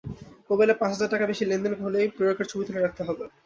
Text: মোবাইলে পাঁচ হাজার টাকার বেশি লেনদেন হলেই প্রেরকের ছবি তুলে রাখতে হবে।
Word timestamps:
মোবাইলে 0.49 0.73
পাঁচ 0.79 0.91
হাজার 0.93 1.11
টাকার 1.11 1.29
বেশি 1.31 1.43
লেনদেন 1.45 1.73
হলেই 1.81 2.07
প্রেরকের 2.15 2.47
ছবি 2.51 2.63
তুলে 2.67 2.79
রাখতে 2.81 3.01
হবে। 3.07 3.23